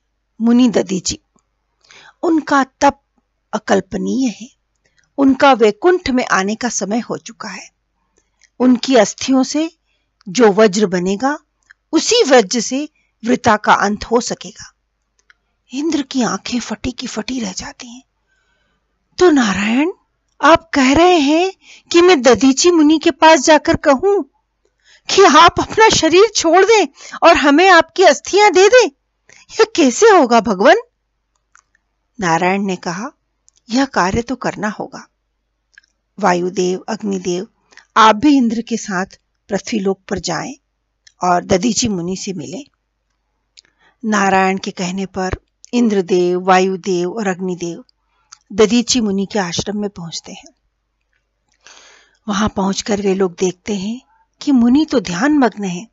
[0.42, 1.20] मुनि ददीजी
[2.24, 3.02] उनका तप
[3.54, 4.50] अकल्पनीय है।
[5.18, 7.70] उनका वैकुंठ में आने का समय हो चुका है।
[8.60, 9.72] उनकी अस्थियों से
[10.30, 11.40] जो वज्र बनेगा,
[11.92, 12.90] उसी वज्र से
[13.26, 14.74] वृता का अंत हो सकेगा।
[15.74, 18.04] इंद्र की आँखें फटी की फटी रह जाती हैं।
[19.18, 19.92] तो नारायण,
[20.42, 21.54] आप कह रहे हैं
[21.92, 24.24] कि मैं ददीची मुनि के पास जाकर कहूँ
[25.10, 26.88] कि आप अपना शरीर छोड़ दें
[27.24, 28.88] और हमें आपकी अस्थियाँ दे दें?
[29.52, 30.76] यह कैसे होगा भगवान?
[32.20, 33.12] नारायण ने कहा
[33.72, 35.08] यह कार्य तो करना होगा।
[36.20, 37.48] वायुदेव, अग्निदेव,
[37.98, 39.06] आप भी इंद्र के साथ
[39.50, 40.56] पृथ्वीलोक पर जाएँ
[41.24, 42.64] और ददीची मुनि से मिलें।
[44.06, 45.32] नारायण के कहने पर
[45.74, 47.84] इंद्रदेव, वायुदेव और अग्निदेव
[48.54, 50.54] ददीची मुनि के आश्रम में पहुँचते हैं।
[52.28, 54.02] वहाँ पहुंचकर वे लोग देखते हैं
[54.42, 55.88] कि मुनि तो ध्यान मग्न है।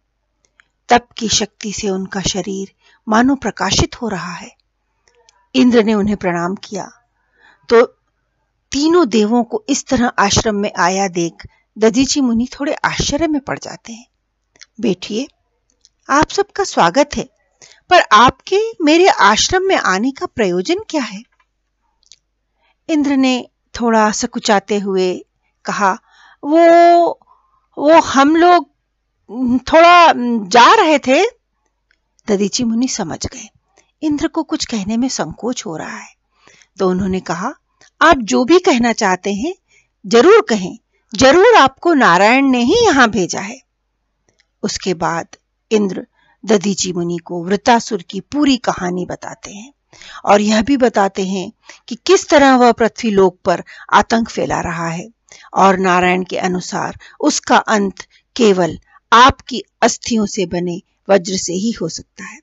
[0.89, 2.73] तप की शक्ति से उनका शरीर
[3.09, 4.53] मानो प्रकाशित हो रहा है।
[5.55, 6.91] इंद्र ने उन्हें प्रणाम किया
[7.69, 7.85] तो
[8.73, 11.47] तीनों देवों को इस तरह आश्रम में आया देख
[11.79, 14.07] ददीची मुनि थोड़े आश्चर्य में पड़ जाते हैं।
[14.81, 15.27] बैठिए
[16.11, 17.29] आप सबका स्वागत है,
[17.91, 21.23] पर आपके मेरे आश्रम में आने का प्रयोजन क्या है?
[22.89, 23.49] इंद्र ने
[23.81, 25.25] थोड़ा सकुचाते हुए
[25.65, 25.93] कहा,
[26.45, 27.21] वो
[27.79, 28.71] वो हम लोग
[29.63, 30.13] थोड़ा
[30.49, 31.25] जा रहे थे।
[32.29, 33.49] ददीची मुनि समझ गए।
[34.03, 36.15] इंद्र को कुछ कहने में संकोच हो रहा है।
[36.79, 37.53] तो उन्होंने कहा
[38.01, 39.55] आप जो भी कहना चाहते हैं,
[40.05, 40.79] ज़रूर कहें।
[41.13, 43.61] ज़रूर आपको नारायण ने ही यहाँ भेजा है।
[44.63, 45.37] उसके बाद
[45.71, 46.07] इंद्र
[46.45, 49.73] ददीची मुनि को वृतासुर की पूरी कहानी बताते हैं
[50.25, 51.51] और यह भी बताते हैं
[51.89, 55.09] कि किस तरह वह पृथ्वी लोक पर आतंक फैला रहा है
[55.55, 58.07] और नारायण के अनुसार उसका अंत
[58.37, 58.79] केवल
[59.13, 62.39] आपकी अस्थियों से बने वज्र से ही हो सकता है।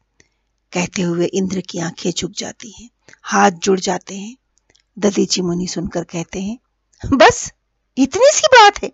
[0.74, 2.90] कहते हुए इंद्र की आँखें झुक जाती हैं,
[3.24, 4.36] हाथ जुड़ जाते हैं।
[4.98, 6.58] ददीची मुनि सुनकर कहते हैं,
[7.04, 7.52] बस,
[7.98, 8.92] इतनी सी बात है।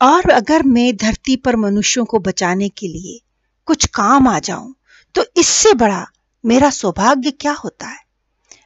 [0.00, 3.20] और अगर मैं धरती पर मनुष्यों को बचाने के लिए
[3.68, 4.74] कुछ काम आ जाऊँ
[5.14, 6.06] तो इससे बड़ा
[6.44, 7.98] मेरा सौभाग्य क्या होता है?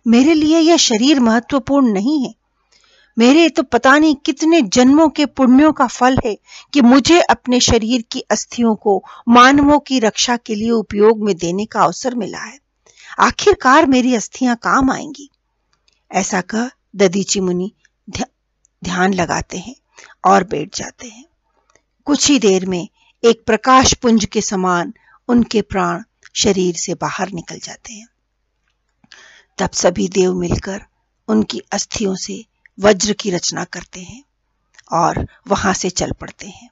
[0.07, 2.35] मेरे लिए यह शरीर महत्वपूर्ण नहीं है।
[3.17, 6.37] मेरे तो पता नहीं कितने जन्मों के पुण्यों का फल है
[6.75, 11.67] कि मुझे अपने शरीर की अस्थियों को मानवों की रक्षा के लिए उपयोग में देने
[11.67, 12.59] का अवसर मिला है।
[13.19, 15.31] आखिरकार मेरी अस्थियाँ काम आएँगी।
[16.11, 17.73] ऐसा कह ददीची मुनि
[18.83, 19.75] ध्यान लगाते हैं
[20.25, 21.25] और बैठ जाते हैं।
[22.07, 22.89] कुछ ही देर में
[23.23, 24.93] एक प्रकाश पुंज के समान
[25.29, 26.03] उनके प्राण
[26.37, 28.09] शरीर से बाहर निकल जाते हैं।
[29.59, 30.83] तब सभी देव मिलकर
[31.29, 32.45] उनकी अस्थियों से
[32.79, 34.23] वज्र की रचना करते हैं
[34.93, 36.69] और वहाँ से चल पड़ते हैं।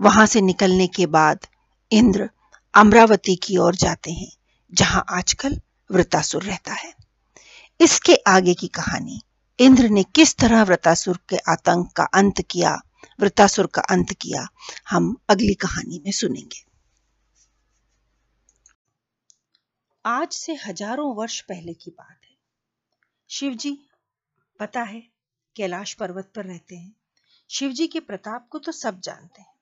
[0.00, 1.46] वहाँ से निकलने के बाद
[1.90, 2.28] इंद्र
[2.74, 4.30] अमरावती की ओर जाते हैं,
[4.72, 5.60] जहाँ आजकल
[5.90, 6.92] वृतासुर रहता है।
[7.80, 9.20] इसके आगे की कहानी।
[9.58, 12.82] इंद्र ने किस तरह व्रतासुर के आतंक का अंत किया,
[13.20, 14.48] वृतासुर का अंत किया,
[14.88, 16.64] हम अगली कहानी में सुनेंगे।
[20.04, 22.36] आज से हज़ारों वर्ष पहले की बात है।
[23.28, 23.78] शिवजी,
[24.60, 25.02] पता है,
[25.56, 26.96] कैलाश पर्वत पर रहते हैं।
[27.50, 29.54] शिवजी के प्रताप को तो सब जानते हैं।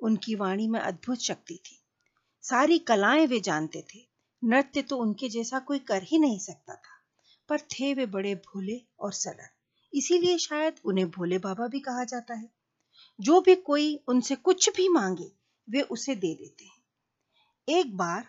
[0.00, 1.82] उनकी वाणी में अद्भुत शक्ति थी।
[2.42, 4.06] सारी कलाएँ वे जानते थे।
[4.44, 6.93] नृत्य तो उनके जैसा कोई कर ही नहीं सकता था।
[7.48, 9.48] पर थे वे बड़े भोले और सरल।
[9.94, 12.50] इसीलिए शायद उन्हें भोले बाबा भी कहा जाता है।
[13.20, 15.32] जो भी कोई उनसे कुछ भी मांगे,
[15.70, 16.84] वे उसे दे देते हैं।
[17.68, 18.26] एक बार,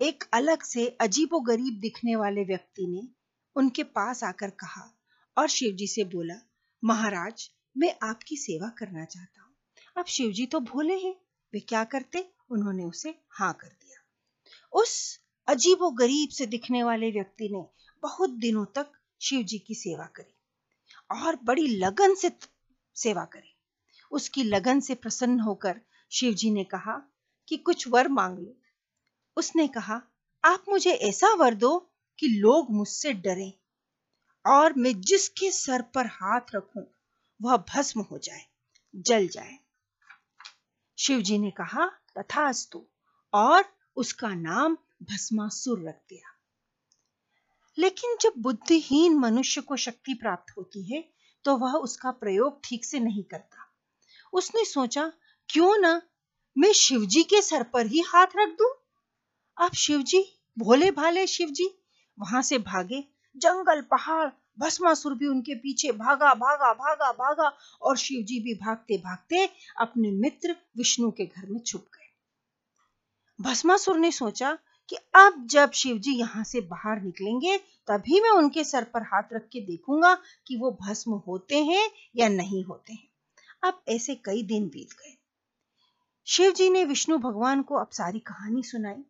[0.00, 3.08] एक अलग से अजीबो गरीब दिखने वाले व्यक्ति ने
[3.56, 4.98] उनके पास आकर कहा
[5.38, 6.34] और शिवजी से बोला,
[6.84, 9.54] महाराज, मैं आपकी सेवा करना चाहता हूँ।
[9.98, 11.16] अब शिवजी तो भोले हैं,
[11.52, 12.30] वे क्या करते?
[12.50, 14.00] उन्होंने उसे हाँ कर दिया।
[14.72, 17.66] उस अजीबो गरीब से दिखने वाले व्यक्ति ने
[18.02, 20.34] बहुत दिनों तक शिव जी की सेवा करी
[21.22, 22.32] और बड़ी लगन से
[22.94, 23.56] सेवा करी।
[24.10, 25.80] उसकी लगन से प्रसन्न होकर
[26.10, 27.02] शिव जी ने कहा
[27.48, 28.56] कि कुछ वर मांग लो।
[29.36, 30.02] उसने कहा,
[30.44, 33.52] आप मुझे ऐसा वर दो कि लोग मुझसे डरें
[34.46, 36.86] और मैं जिसके सर पर हाथ रखूँ,
[37.42, 38.46] वह भस्म हो जाए,
[38.96, 39.58] जल जाए।
[40.98, 41.86] शिव जी ने कहा,
[42.18, 42.86] तथास्तु।
[43.34, 43.64] और
[43.96, 46.35] उसका नाम भस्मासुर रख दिया।
[47.78, 51.04] लेकिन जब बुद्धिहीन मनुष्य को शक्ति प्राप्त होती है
[51.44, 53.64] तो वह उसका प्रयोग ठीक से नहीं करता
[54.32, 55.12] उसने सोचा,
[55.48, 56.00] क्यों ना
[56.56, 58.70] मैं शिवजी के सर पर ही हाथ रख दूँ?
[59.56, 60.20] अब शिवजी,
[60.56, 61.68] भोले भाले शिवजी,
[62.18, 63.02] वहाँ से भागे,
[63.36, 67.48] जंगल, पहाड़ भस्मासुर भी उनके पीछे भागा भागा भागा भागा,
[67.82, 69.46] और शिवजी भी भागते भागते
[69.80, 72.12] अपने मित्र विष्णु के घर में छुप गए
[73.38, 74.56] भस्मासुर ने सोचा
[74.88, 79.22] कि अब जब शिव जी यहाँ से बाहर निकलेंगे, तभी मैं उनके सर पर हाथ
[79.32, 83.08] रख के देखूँगा कि वो भस्म होते हैं या नहीं होते हैं।
[83.64, 85.16] अब ऐसे कई दिन बीत गए।
[86.24, 89.04] शिव जी ने विष्णु भगवान को अब सारी कहानी सुनाई।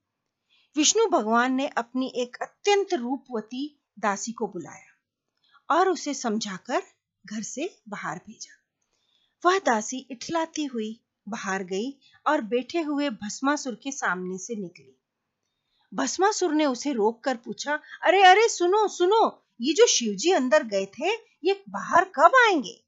[0.76, 6.82] विष्णु भगवान ने अपनी एक अत्यंत रूपवती दासी को बुलाया और उसे समझाकर
[7.26, 8.62] घर से बाहर भेजा।
[9.44, 14.98] वह दासी इठलाती हुई बाहर गई और बैठे हुए भस्मासुर के सामने से निकली।
[15.96, 20.86] भस्मासुर ने उसे रोक कर पूछा, अरे अरे, सुनो सुनो, ये जो शिवजी अंदर गए
[20.86, 21.10] थे,
[21.44, 22.84] ये बाहर कब आएँगे?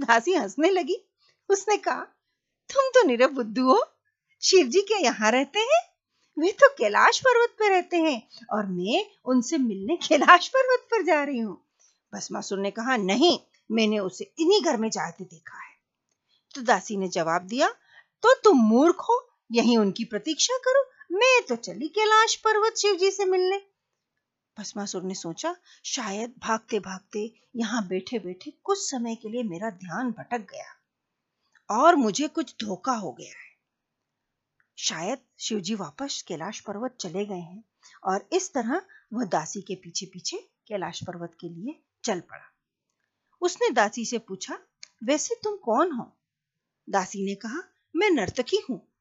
[0.00, 0.96] दासी हंसने लगी।
[1.48, 2.00] उसने कहा,
[2.70, 3.84] तुम तो निरव बुद्धू हो।
[4.42, 5.80] शिव जी क्या यहाँ रहते हैं?
[6.38, 11.22] वे तो कैलाश पर्वत पर रहते हैं और मैं उनसे मिलने कैलाश पर्वत पर जा
[11.24, 11.66] रही हूँ।
[12.14, 13.38] भस्मासुर ने कहा, नहीं,
[13.72, 15.72] मैंने उसे इन्हीं घर में जाते देखा है।
[16.54, 17.68] तो दासी ने जवाब दिया
[18.22, 23.10] तो तुम मूर्ख हो, यही उनकी प्रतीक्षा करो। मैं तो चली कैलाश पर्वत शिव जी
[23.10, 23.62] से मिलने।
[24.58, 30.10] भस्मासुर ने सोचा, शायद भागते भागते यहाँ बैठे बैठे कुछ समय के लिए मेरा ध्यान
[30.10, 33.52] भटक गया और मुझे कुछ धोखा हो गया है।
[34.78, 37.64] शायद शिवजी वापस कैलाश पर्वत चले गए हैं
[38.04, 40.36] और इस तरह वह दासी के पीछे पीछे
[40.68, 42.52] कैलाश पर्वत के लिए चल पड़ा।
[43.40, 44.58] उसने दासी से पूछा,
[45.04, 46.16] वैसे तुम कौन हो?
[46.88, 47.62] दासी ने कहा,
[47.96, 48.91] मैं नर्तकी हूँ।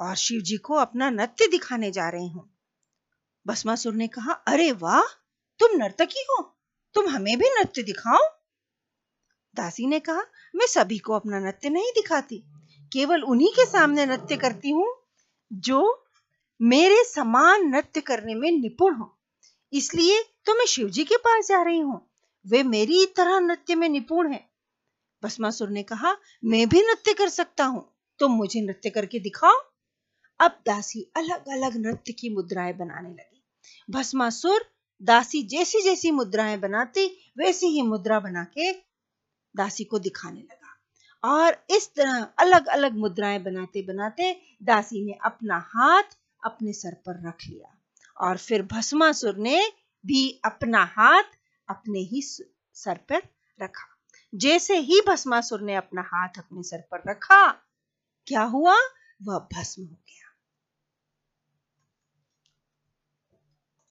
[0.00, 2.48] और शिव जी को अपना नृत्य दिखाने जा रही हूँ।
[3.46, 5.02] भस्मासुर ने कहा, अरे वाह,
[5.60, 6.42] तुम नर्तकी हो,
[6.94, 8.26] तुम हमें भी नृत्य दिखाओ?
[9.54, 10.22] दासी ने कहा,
[10.54, 12.42] मैं सभी को अपना नृत्य नहीं दिखाती,
[12.92, 14.94] केवल उन्हीं के सामने नृत्य करती हूँ,
[15.50, 16.04] जो
[16.60, 19.14] मेरे समान नृत्य करने में निपुण हो।
[19.72, 22.00] इसलिए तो मैं शिव जी के पास जा रही हूँ,
[22.46, 24.40] वे मेरी तरह नृत्य में निपुण है।
[25.22, 27.84] भस्मासुर ने कहा, मैं भी नृत्य कर सकता हूँ,
[28.20, 29.58] तुम मुझे नृत्य करके दिखाओ।
[30.40, 33.44] अब दासी अलग अलग नृत्य की मुद्राएँ बनाने लगी।
[33.90, 34.70] भस्मासुर
[35.02, 38.72] दासी जैसी जैसी मुद्राएँ बनाती, वैसी ही मुद्रा बना के
[39.56, 40.78] दासी को दिखाने लगा।
[41.24, 46.02] और इस तरह अलग अलग मुद्राएँ बनाते बनाते दासी ने अपना हाथ
[46.44, 47.78] अपने सर पर रख लिया।
[48.20, 49.72] और फिर भस्मासुर ने
[50.06, 51.22] भी अपना हाथ
[51.68, 52.22] अपने ही
[52.74, 53.22] सर पर
[53.62, 53.98] रखा।
[54.34, 57.52] जैसे ही भस्मासुर ने अपना हाथ अपने सर पर रखा,
[58.26, 58.76] क्या हुआ?
[59.22, 60.27] वह भस्म हो गया।